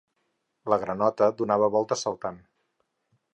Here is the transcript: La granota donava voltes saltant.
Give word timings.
La 0.73 0.79
granota 0.83 1.27
donava 1.41 1.69
voltes 1.77 2.07
saltant. 2.07 2.41